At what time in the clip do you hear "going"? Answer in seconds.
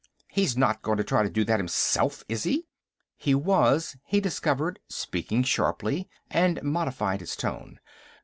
0.81-0.97